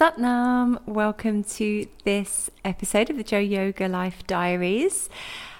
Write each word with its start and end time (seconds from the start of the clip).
Satnam. 0.00 0.80
Welcome 0.86 1.44
to 1.44 1.86
this 2.04 2.48
episode 2.64 3.10
of 3.10 3.18
the 3.18 3.22
Joe 3.22 3.38
Yoga 3.38 3.86
Life 3.86 4.26
Diaries. 4.26 5.10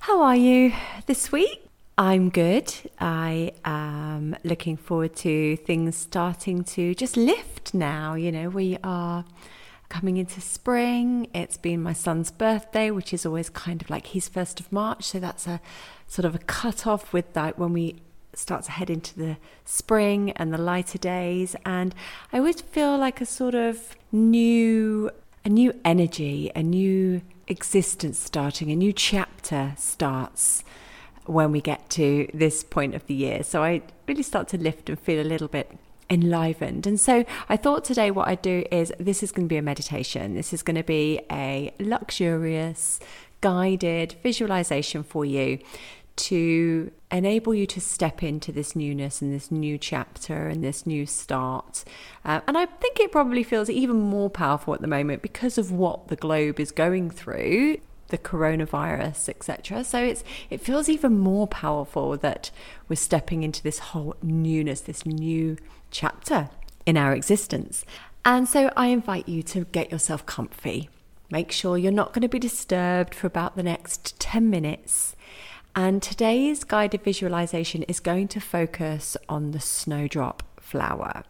How 0.00 0.20
are 0.20 0.36
you 0.36 0.74
this 1.06 1.32
week? 1.32 1.66
I'm 1.96 2.28
good. 2.28 2.70
I 3.00 3.52
am 3.64 4.36
looking 4.44 4.76
forward 4.76 5.16
to 5.16 5.56
things 5.56 5.96
starting 5.96 6.64
to 6.64 6.94
just 6.94 7.16
lift 7.16 7.72
now. 7.72 8.12
You 8.12 8.30
know, 8.30 8.50
we 8.50 8.76
are 8.84 9.24
coming 9.88 10.18
into 10.18 10.42
spring. 10.42 11.28
It's 11.32 11.56
been 11.56 11.82
my 11.82 11.94
son's 11.94 12.30
birthday, 12.30 12.90
which 12.90 13.14
is 13.14 13.24
always 13.24 13.48
kind 13.48 13.80
of 13.80 13.88
like 13.88 14.08
his 14.08 14.28
first 14.28 14.60
of 14.60 14.70
March. 14.70 15.04
So 15.04 15.18
that's 15.18 15.46
a 15.46 15.62
sort 16.06 16.26
of 16.26 16.34
a 16.34 16.40
cut 16.40 16.86
off 16.86 17.10
with 17.10 17.32
that 17.32 17.58
when 17.58 17.72
we 17.72 18.02
start 18.36 18.64
to 18.64 18.70
head 18.70 18.90
into 18.90 19.18
the 19.18 19.36
spring 19.64 20.30
and 20.32 20.52
the 20.52 20.58
lighter 20.58 20.98
days. 20.98 21.56
And 21.64 21.94
I 22.32 22.38
always 22.38 22.60
feel 22.60 22.96
like 22.96 23.20
a 23.20 23.26
sort 23.26 23.54
of 23.54 23.96
new, 24.12 25.10
a 25.44 25.48
new 25.48 25.72
energy, 25.84 26.52
a 26.54 26.62
new 26.62 27.22
existence 27.48 28.18
starting, 28.18 28.70
a 28.70 28.76
new 28.76 28.92
chapter 28.92 29.72
starts 29.76 30.64
when 31.24 31.50
we 31.50 31.60
get 31.60 31.88
to 31.90 32.28
this 32.32 32.62
point 32.62 32.94
of 32.94 33.06
the 33.06 33.14
year. 33.14 33.42
So 33.42 33.64
I 33.64 33.82
really 34.06 34.22
start 34.22 34.48
to 34.48 34.58
lift 34.58 34.88
and 34.88 34.98
feel 34.98 35.20
a 35.20 35.26
little 35.26 35.48
bit 35.48 35.76
enlivened. 36.08 36.86
And 36.86 37.00
so 37.00 37.24
I 37.48 37.56
thought 37.56 37.84
today 37.84 38.10
what 38.10 38.28
I'd 38.28 38.42
do 38.42 38.64
is 38.70 38.92
this 39.00 39.22
is 39.22 39.32
going 39.32 39.48
to 39.48 39.52
be 39.52 39.56
a 39.56 39.62
meditation. 39.62 40.34
This 40.34 40.52
is 40.52 40.62
going 40.62 40.76
to 40.76 40.84
be 40.84 41.20
a 41.32 41.74
luxurious, 41.80 43.00
guided 43.40 44.14
visualization 44.22 45.02
for 45.02 45.24
you 45.24 45.58
to 46.16 46.90
enable 47.10 47.54
you 47.54 47.66
to 47.66 47.80
step 47.80 48.22
into 48.22 48.50
this 48.50 48.74
newness 48.74 49.22
and 49.22 49.32
this 49.32 49.50
new 49.50 49.78
chapter 49.78 50.48
and 50.48 50.64
this 50.64 50.86
new 50.86 51.06
start. 51.06 51.84
Uh, 52.24 52.40
and 52.46 52.58
I 52.58 52.66
think 52.66 52.98
it 52.98 53.12
probably 53.12 53.42
feels 53.42 53.70
even 53.70 53.96
more 53.96 54.30
powerful 54.30 54.74
at 54.74 54.80
the 54.80 54.88
moment 54.88 55.22
because 55.22 55.58
of 55.58 55.70
what 55.70 56.08
the 56.08 56.16
globe 56.16 56.58
is 56.58 56.72
going 56.72 57.10
through 57.10 57.78
the 58.08 58.16
coronavirus 58.16 59.28
etc 59.28 59.82
so 59.82 59.98
it's 59.98 60.22
it 60.48 60.60
feels 60.60 60.88
even 60.88 61.18
more 61.18 61.44
powerful 61.48 62.16
that 62.16 62.52
we're 62.88 62.94
stepping 62.94 63.42
into 63.42 63.60
this 63.64 63.80
whole 63.80 64.14
newness 64.22 64.80
this 64.82 65.04
new 65.04 65.56
chapter 65.90 66.48
in 66.86 66.96
our 66.96 67.12
existence. 67.12 67.84
And 68.24 68.48
so 68.48 68.70
i 68.76 68.86
invite 68.86 69.28
you 69.28 69.42
to 69.44 69.64
get 69.66 69.90
yourself 69.90 70.24
comfy. 70.24 70.88
Make 71.30 71.50
sure 71.50 71.76
you're 71.76 71.90
not 71.90 72.12
going 72.12 72.22
to 72.22 72.28
be 72.28 72.38
disturbed 72.38 73.14
for 73.14 73.26
about 73.26 73.56
the 73.56 73.62
next 73.62 74.18
10 74.20 74.48
minutes 74.48 75.15
and 75.76 76.02
today's 76.02 76.64
guided 76.64 77.02
visualization 77.02 77.82
is 77.82 78.00
going 78.00 78.26
to 78.28 78.40
focus 78.40 79.14
on 79.28 79.50
the 79.50 79.60
snowdrop 79.60 80.42
flower. 80.58 81.22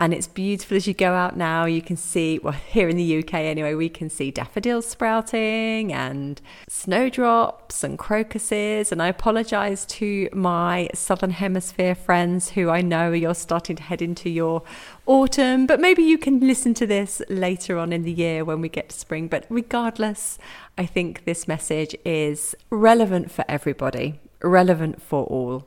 And 0.00 0.14
it's 0.14 0.28
beautiful 0.28 0.76
as 0.76 0.86
you 0.86 0.94
go 0.94 1.12
out 1.12 1.36
now. 1.36 1.64
You 1.64 1.82
can 1.82 1.96
see, 1.96 2.38
well, 2.38 2.52
here 2.68 2.88
in 2.88 2.96
the 2.96 3.18
UK 3.18 3.34
anyway, 3.34 3.74
we 3.74 3.88
can 3.88 4.08
see 4.08 4.30
daffodils 4.30 4.86
sprouting 4.86 5.92
and 5.92 6.40
snowdrops 6.68 7.82
and 7.82 7.98
crocuses. 7.98 8.92
And 8.92 9.02
I 9.02 9.08
apologize 9.08 9.84
to 9.86 10.28
my 10.32 10.88
Southern 10.94 11.30
Hemisphere 11.30 11.94
friends 11.94 12.50
who 12.50 12.70
I 12.70 12.80
know 12.80 13.12
you're 13.12 13.34
starting 13.34 13.76
to 13.76 13.82
head 13.82 14.00
into 14.00 14.30
your 14.30 14.62
autumn, 15.06 15.66
but 15.66 15.80
maybe 15.80 16.02
you 16.02 16.18
can 16.18 16.40
listen 16.40 16.74
to 16.74 16.86
this 16.86 17.20
later 17.28 17.76
on 17.78 17.92
in 17.92 18.02
the 18.02 18.12
year 18.12 18.44
when 18.44 18.60
we 18.60 18.68
get 18.68 18.90
to 18.90 18.98
spring. 18.98 19.26
But 19.26 19.46
regardless, 19.48 20.38
I 20.76 20.86
think 20.86 21.24
this 21.24 21.48
message 21.48 21.96
is 22.04 22.54
relevant 22.70 23.32
for 23.32 23.44
everybody, 23.48 24.20
relevant 24.42 25.02
for 25.02 25.24
all. 25.24 25.66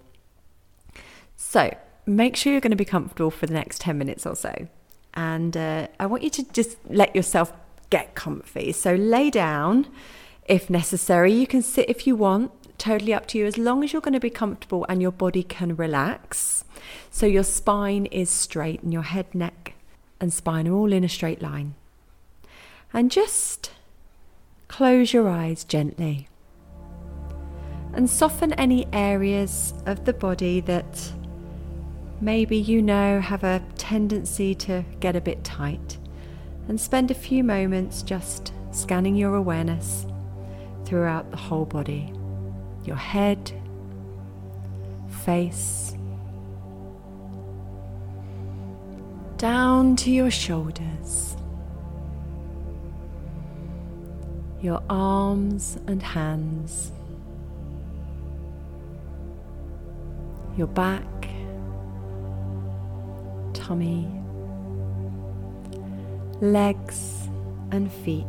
So, 1.36 1.72
make 2.06 2.36
sure 2.36 2.52
you're 2.52 2.62
going 2.62 2.72
to 2.72 2.78
be 2.78 2.86
comfortable 2.86 3.32
for 3.32 3.46
the 3.46 3.54
next 3.54 3.82
10 3.82 3.98
minutes 3.98 4.26
or 4.26 4.36
so. 4.36 4.68
And 5.14 5.56
uh, 5.58 5.88
I 6.00 6.06
want 6.06 6.24
you 6.24 6.30
to 6.32 6.44
just 6.52 6.78
let 6.90 7.16
yourself 7.16 7.54
get 7.90 8.16
comfy. 8.16 8.72
So 8.72 8.96
lay 8.96 9.30
down 9.30 9.88
if 10.46 10.70
necessary. 10.70 11.34
You 11.34 11.48
can 11.48 11.62
sit 11.62 11.90
if 11.90 12.08
you 12.08 12.16
want, 12.16 12.52
totally 12.78 13.14
up 13.14 13.28
to 13.28 13.38
you, 13.38 13.46
as 13.46 13.58
long 13.58 13.84
as 13.84 13.94
you're 13.94 14.02
going 14.02 14.14
to 14.14 14.20
be 14.20 14.30
comfortable 14.30 14.86
and 14.90 15.02
your 15.02 15.12
body 15.12 15.44
can 15.44 15.76
relax. 15.76 16.64
So 17.10 17.26
your 17.26 17.44
spine 17.44 18.06
is 18.08 18.30
straight 18.30 18.82
and 18.82 18.92
your 18.92 19.04
head, 19.04 19.34
neck, 19.36 19.76
and 20.20 20.34
spine 20.34 20.68
are 20.68 20.74
all 20.74 20.92
in 20.92 21.04
a 21.04 21.10
straight 21.10 21.42
line. 21.42 21.76
And 22.94 23.12
just 23.12 23.72
close 24.68 25.14
your 25.14 25.30
eyes 25.30 25.64
gently 25.64 26.28
and 27.94 28.10
soften 28.10 28.54
any 28.54 28.88
areas 28.94 29.74
of 29.86 30.06
the 30.06 30.14
body 30.14 30.62
that 30.62 31.12
maybe 32.22 32.56
you 32.56 32.82
know 32.82 33.20
have 33.20 33.44
a 33.44 33.62
tendency 33.78 34.54
to 34.56 34.86
get 35.00 35.16
a 35.16 35.22
bit 35.22 35.44
tight, 35.44 35.98
and 36.68 36.80
spend 36.80 37.12
a 37.12 37.16
few 37.16 37.44
moments 37.44 38.04
just 38.04 38.54
scanning 38.72 39.16
your 39.16 39.36
awareness 39.36 40.06
throughout 40.86 41.30
the 41.32 41.38
whole 41.38 41.66
body 41.66 42.14
your 42.84 42.96
head, 42.96 43.52
face, 45.24 45.96
down 49.38 49.96
to 49.96 50.12
your 50.12 50.32
shoulders, 50.32 51.36
your 54.62 54.82
arms 54.90 55.78
and 55.88 56.02
hands, 56.02 56.92
your 60.58 60.68
back 60.68 61.21
tummy, 63.72 64.06
legs, 66.42 67.30
and 67.72 67.90
feet, 67.90 68.26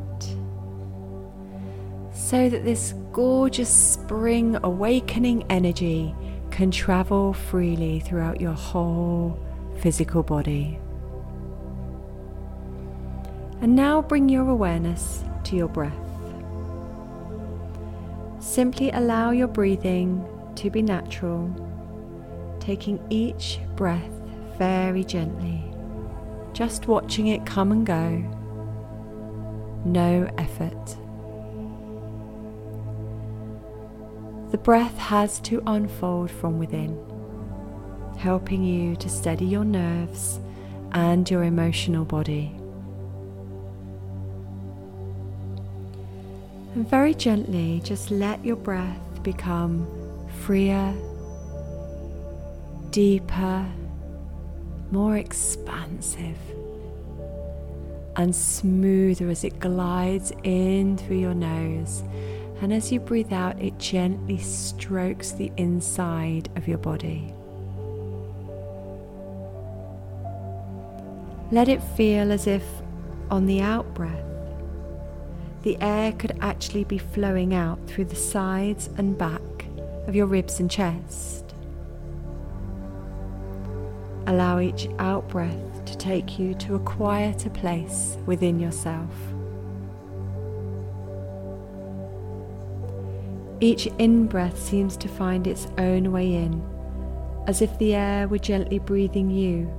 so 2.15 2.49
that 2.49 2.65
this 2.65 2.95
gorgeous 3.11 3.69
spring 3.69 4.57
awakening 4.63 5.45
energy 5.51 6.15
can 6.53 6.71
travel 6.71 7.33
freely 7.33 7.99
throughout 7.99 8.41
your 8.41 8.53
whole 8.53 9.37
physical 9.79 10.23
body. 10.23 10.79
And 13.63 13.75
now 13.75 14.01
bring 14.01 14.29
your 14.29 14.49
awareness 14.49 15.25
to 15.43 15.57
your 15.57 15.67
breath. 15.67 15.93
Simply 18.39 18.93
allow 18.93 19.33
your 19.33 19.49
breathing 19.49 20.25
to 20.55 20.71
be 20.71 20.83
natural, 20.83 21.51
taking 22.61 23.05
each 23.11 23.59
breath 23.75 24.22
very 24.63 25.03
gently, 25.03 25.61
just 26.53 26.87
watching 26.87 27.27
it 27.27 27.45
come 27.45 27.73
and 27.73 27.85
go. 27.85 28.09
No 29.85 30.33
effort. 30.39 30.87
The 34.53 34.59
breath 34.59 34.97
has 34.99 35.41
to 35.41 35.61
unfold 35.67 36.31
from 36.31 36.61
within, 36.61 36.97
helping 38.19 38.63
you 38.63 38.95
to 39.03 39.09
steady 39.09 39.47
your 39.47 39.65
nerves 39.65 40.39
and 40.93 41.29
your 41.29 41.43
emotional 41.43 42.05
body. 42.05 42.55
And 46.77 46.89
very 46.89 47.15
gently, 47.15 47.81
just 47.83 48.13
let 48.13 48.45
your 48.45 48.55
breath 48.55 49.25
become 49.25 49.89
freer, 50.45 50.95
deeper, 52.91 53.67
more 54.93 55.17
expansive 55.17 56.37
and 58.17 58.37
smoother 58.37 59.31
as 59.31 59.43
it 59.43 59.59
glides 59.59 60.33
in 60.43 60.99
through 60.99 61.17
your 61.17 61.35
nose. 61.35 62.03
And 62.61 62.73
as 62.73 62.93
you 62.93 63.01
breathe 63.01 63.33
out, 63.33 63.61
it 63.61 63.79
gently 63.79 64.39
strokes 64.39 65.33
the 65.33 65.51
inside 65.57 66.51
of 66.57 66.69
your 66.69 66.79
body. 66.79 67.35
Let 71.51 71.69
it 71.69 71.83
feel 71.83 72.31
as 72.31 72.47
if 72.47 72.65
on 73.31 73.47
the 73.47 73.63
out 73.63 73.93
breath, 73.95 74.25
the 75.63 75.77
air 75.81 76.13
could 76.13 76.37
actually 76.41 76.85
be 76.85 76.99
flowing 76.99 77.55
out 77.55 77.79
through 77.87 78.07
the 78.07 78.17
sides 78.17 78.91
and 78.99 79.17
back 79.17 79.41
of 80.07 80.15
your 80.15 80.27
ribs 80.27 80.61
and 80.61 80.71
chest. 80.71 81.42
Allow 84.27 84.61
each 84.61 84.89
out 84.99 85.29
breath 85.29 85.85
to 85.85 85.97
take 85.97 86.39
you 86.39 86.55
to 86.55 86.77
a 86.77 86.81
quieter 86.81 87.51
place 87.51 88.17
within 88.25 88.61
yourself. 88.61 89.11
Each 93.61 93.87
in 93.99 94.27
breath 94.27 94.61
seems 94.61 94.97
to 94.97 95.09
find 95.09 95.47
its 95.47 95.69
own 95.79 96.11
way 96.11 96.35
in, 96.35 96.63
as 97.47 97.63
if 97.63 97.79
the 97.79 97.95
air 97.95 98.27
were 98.27 98.39
gently 98.39 98.79
breathing 98.79 99.31
you 99.31 99.73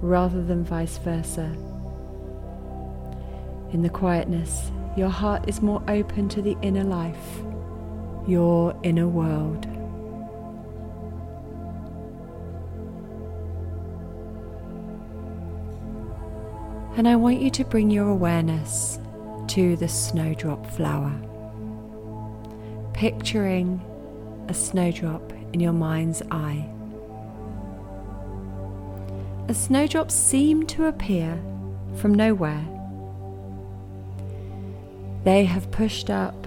rather 0.00 0.42
than 0.42 0.64
vice 0.64 0.98
versa. 0.98 1.50
In 3.72 3.82
the 3.82 3.88
quietness, 3.88 4.70
your 4.96 5.08
heart 5.08 5.48
is 5.48 5.62
more 5.62 5.82
open 5.88 6.28
to 6.30 6.42
the 6.42 6.56
inner 6.60 6.84
life, 6.84 7.40
your 8.26 8.78
inner 8.82 9.08
world. 9.08 9.66
And 16.94 17.08
I 17.08 17.16
want 17.16 17.40
you 17.40 17.50
to 17.50 17.64
bring 17.64 17.90
your 17.90 18.08
awareness 18.08 18.98
to 19.48 19.76
the 19.76 19.88
snowdrop 19.88 20.66
flower, 20.72 21.12
picturing 22.92 23.80
a 24.48 24.54
snowdrop 24.54 25.32
in 25.52 25.60
your 25.60 25.72
mind's 25.72 26.22
eye. 26.30 26.68
As 29.48 29.58
snowdrops 29.58 30.14
seem 30.14 30.66
to 30.66 30.84
appear 30.86 31.42
from 31.96 32.14
nowhere, 32.14 32.64
they 35.24 35.44
have 35.44 35.70
pushed 35.70 36.10
up 36.10 36.46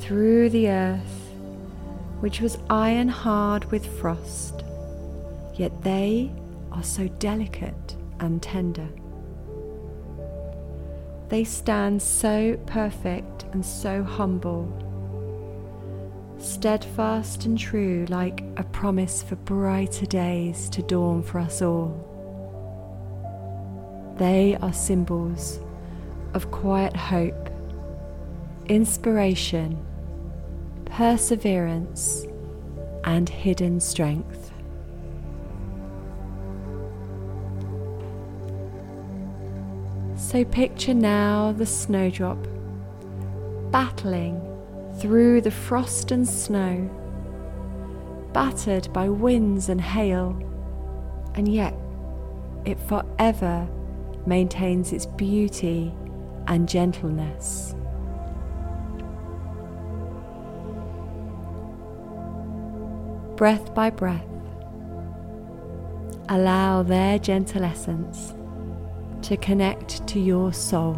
through 0.00 0.50
the 0.50 0.68
earth, 0.68 1.30
which 2.20 2.40
was 2.40 2.58
iron 2.68 3.08
hard 3.08 3.70
with 3.70 3.86
frost, 4.00 4.64
yet 5.54 5.82
they 5.82 6.32
are 6.72 6.82
so 6.82 7.06
delicate 7.06 7.96
and 8.18 8.42
tender. 8.42 8.88
They 11.28 11.42
stand 11.42 12.00
so 12.00 12.56
perfect 12.66 13.44
and 13.52 13.64
so 13.66 14.04
humble, 14.04 14.70
steadfast 16.38 17.46
and 17.46 17.58
true, 17.58 18.06
like 18.08 18.44
a 18.56 18.62
promise 18.62 19.22
for 19.22 19.34
brighter 19.36 20.06
days 20.06 20.68
to 20.70 20.82
dawn 20.82 21.22
for 21.22 21.40
us 21.40 21.62
all. 21.62 22.02
They 24.18 24.56
are 24.62 24.72
symbols 24.72 25.58
of 26.32 26.50
quiet 26.52 26.96
hope, 26.96 27.50
inspiration, 28.66 29.84
perseverance, 30.84 32.24
and 33.04 33.28
hidden 33.28 33.80
strength. 33.80 34.45
So 40.26 40.44
picture 40.44 40.92
now 40.92 41.52
the 41.52 41.64
snowdrop 41.64 42.48
battling 43.70 44.42
through 44.98 45.42
the 45.42 45.52
frost 45.52 46.10
and 46.10 46.28
snow, 46.28 46.90
battered 48.32 48.92
by 48.92 49.08
winds 49.08 49.68
and 49.68 49.80
hail, 49.80 50.36
and 51.36 51.46
yet 51.46 51.74
it 52.64 52.76
forever 52.80 53.68
maintains 54.26 54.92
its 54.92 55.06
beauty 55.06 55.94
and 56.48 56.68
gentleness. 56.68 57.76
Breath 63.36 63.72
by 63.76 63.90
breath, 63.90 64.26
allow 66.28 66.82
their 66.82 67.20
gentle 67.20 67.62
essence 67.62 68.34
to 69.26 69.36
connect 69.36 70.06
to 70.06 70.20
your 70.20 70.52
soul, 70.52 70.94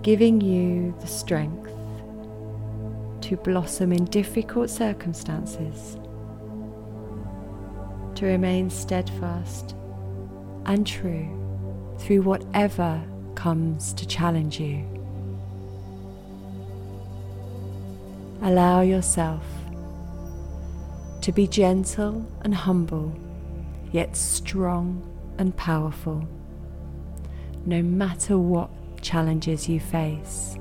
giving 0.00 0.40
you 0.40 0.94
the 1.00 1.06
strength 1.08 1.72
to 3.20 3.36
blossom 3.38 3.92
in 3.92 4.04
difficult 4.04 4.70
circumstances, 4.70 5.96
to 8.14 8.26
remain 8.26 8.70
steadfast 8.70 9.74
and 10.66 10.86
true 10.86 11.26
through 11.98 12.22
whatever 12.22 13.02
comes 13.34 13.92
to 13.94 14.06
challenge 14.06 14.60
you. 14.60 14.84
Allow 18.42 18.82
yourself 18.82 19.42
to 21.22 21.32
be 21.32 21.48
gentle 21.48 22.24
and 22.42 22.54
humble, 22.54 23.12
yet 23.90 24.14
strong 24.14 25.02
and 25.38 25.56
powerful, 25.56 26.26
no 27.64 27.82
matter 27.82 28.38
what 28.38 28.70
challenges 29.02 29.68
you 29.68 29.80
face. 29.80 30.56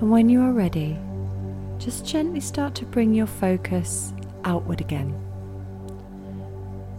And 0.00 0.10
when 0.10 0.30
you 0.30 0.40
are 0.40 0.52
ready, 0.52 0.98
just 1.76 2.06
gently 2.06 2.40
start 2.40 2.74
to 2.76 2.86
bring 2.86 3.12
your 3.12 3.26
focus 3.26 4.14
outward 4.44 4.80
again, 4.80 5.14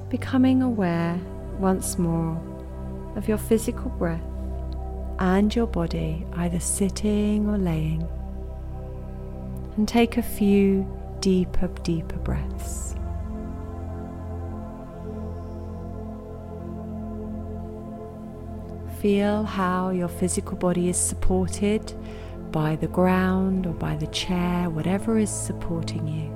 becoming 0.07 0.61
aware 0.61 1.19
once 1.57 1.97
more 1.97 2.39
of 3.15 3.27
your 3.27 3.39
physical 3.39 3.89
breath 3.89 4.21
and 5.17 5.53
your 5.55 5.65
body 5.65 6.27
either 6.33 6.59
sitting 6.59 7.49
or 7.49 7.57
laying. 7.57 8.07
And 9.77 9.87
take 9.87 10.17
a 10.17 10.21
few 10.21 10.85
deeper, 11.21 11.69
deeper 11.81 12.17
breaths. 12.17 12.93
Feel 18.99 19.43
how 19.43 19.89
your 19.89 20.07
physical 20.07 20.55
body 20.55 20.87
is 20.87 20.97
supported 20.97 21.95
by 22.51 22.75
the 22.75 22.87
ground 22.87 23.65
or 23.65 23.73
by 23.73 23.95
the 23.95 24.07
chair, 24.07 24.69
whatever 24.69 25.17
is 25.17 25.29
supporting 25.29 26.07
you. 26.07 26.29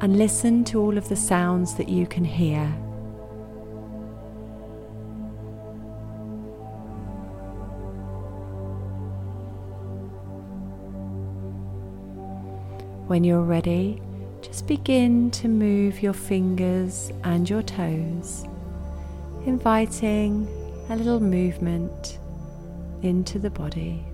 And 0.00 0.16
listen 0.16 0.64
to 0.64 0.80
all 0.80 0.96
of 0.98 1.08
the 1.08 1.16
sounds 1.16 1.74
that 1.74 1.88
you 1.88 2.06
can 2.06 2.24
hear. 2.24 2.66
When 13.06 13.24
you're 13.24 13.42
ready, 13.42 14.00
just 14.40 14.66
begin 14.66 15.30
to 15.32 15.48
move 15.48 16.02
your 16.02 16.14
fingers 16.14 17.12
and 17.24 17.48
your 17.48 17.62
toes, 17.62 18.44
inviting 19.44 20.48
a 20.88 20.96
little 20.96 21.20
movement 21.20 22.18
into 23.02 23.38
the 23.38 23.50
body. 23.50 24.04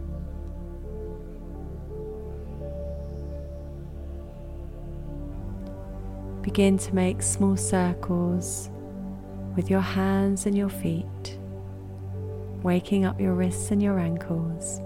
Begin 6.49 6.78
to 6.78 6.95
make 6.95 7.21
small 7.21 7.59
circles 7.59 8.71
with 9.55 9.69
your 9.69 9.83
hands 9.83 10.47
and 10.47 10.57
your 10.57 10.71
feet, 10.71 11.38
waking 12.62 13.05
up 13.05 13.21
your 13.21 13.35
wrists 13.35 13.71
and 13.71 13.83
your 13.83 13.99
ankles. 13.99 14.81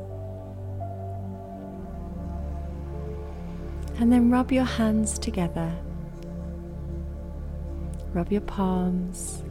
And 4.01 4.13
then 4.13 4.29
rub 4.29 4.51
your 4.51 4.65
hands 4.65 5.21
together. 5.21 5.73
Rub 8.13 8.33
your 8.33 8.41
palms 8.41 9.45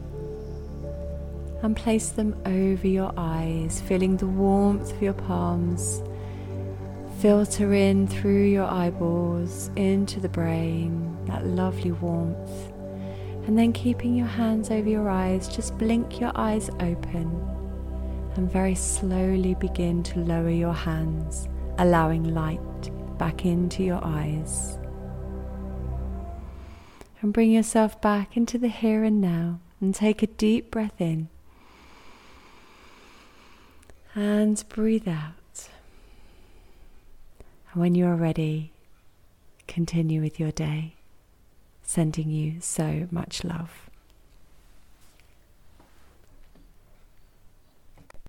and 1.62 1.74
place 1.74 2.10
them 2.10 2.36
over 2.44 2.86
your 2.86 3.14
eyes, 3.16 3.80
feeling 3.80 4.18
the 4.18 4.26
warmth 4.26 4.92
of 4.92 5.00
your 5.00 5.14
palms 5.14 6.02
filter 7.22 7.72
in 7.72 8.08
through 8.08 8.42
your 8.42 8.66
eyeballs 8.66 9.70
into 9.76 10.18
the 10.18 10.28
brain, 10.28 11.11
that 11.26 11.46
lovely 11.46 11.92
warmth. 11.92 12.72
And 13.46 13.58
then 13.58 13.72
keeping 13.72 14.14
your 14.14 14.26
hands 14.26 14.70
over 14.70 14.88
your 14.88 15.08
eyes, 15.08 15.48
just 15.48 15.76
blink 15.78 16.20
your 16.20 16.32
eyes 16.34 16.70
open 16.80 17.52
and 18.36 18.50
very 18.50 18.74
slowly 18.74 19.54
begin 19.54 20.02
to 20.02 20.20
lower 20.20 20.50
your 20.50 20.72
hands, 20.72 21.48
allowing 21.78 22.34
light 22.34 23.18
back 23.18 23.44
into 23.44 23.82
your 23.82 24.00
eyes. 24.02 24.78
And 27.20 27.32
bring 27.32 27.52
yourself 27.52 28.00
back 28.00 28.36
into 28.36 28.58
the 28.58 28.68
here 28.68 29.04
and 29.04 29.20
now 29.20 29.60
and 29.80 29.94
take 29.94 30.22
a 30.22 30.26
deep 30.26 30.70
breath 30.70 31.00
in. 31.00 31.28
And 34.14 34.62
breathe 34.68 35.08
out. 35.08 35.68
And 37.72 37.80
when 37.80 37.94
you 37.94 38.06
are 38.06 38.16
ready, 38.16 38.72
continue 39.66 40.20
with 40.20 40.40
your 40.40 40.50
day, 40.50 40.96
sending 41.82 42.30
you 42.30 42.60
so 42.60 43.06
much 43.10 43.44
love. 43.44 43.90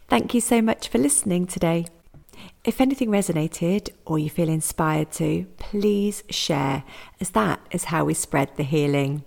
Thank 0.07 0.33
you 0.33 0.41
so 0.41 0.61
much 0.61 0.89
for 0.89 0.97
listening 0.97 1.47
today. 1.47 1.85
If 2.63 2.79
anything 2.79 3.09
resonated 3.09 3.89
or 4.05 4.19
you 4.19 4.29
feel 4.29 4.49
inspired 4.49 5.11
to, 5.13 5.45
please 5.57 6.23
share, 6.29 6.83
as 7.19 7.31
that 7.31 7.59
is 7.71 7.85
how 7.85 8.05
we 8.05 8.13
spread 8.13 8.55
the 8.55 8.63
healing. 8.63 9.23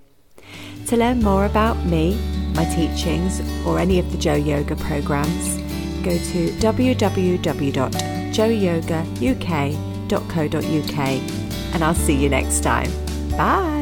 To 0.86 0.96
learn 0.96 1.22
more 1.22 1.44
about 1.44 1.84
me, 1.86 2.16
my 2.54 2.64
teachings, 2.66 3.40
or 3.66 3.78
any 3.78 3.98
of 3.98 4.12
the 4.12 4.18
Joe 4.18 4.34
Yoga 4.34 4.76
programs, 4.76 5.56
go 6.04 6.16
to 6.16 6.50
www 6.60 8.16
joeyogauk.co.uk 8.36 10.98
and 11.74 11.84
I'll 11.84 11.94
see 11.94 12.14
you 12.14 12.28
next 12.28 12.60
time. 12.60 12.90
Bye. 13.36 13.75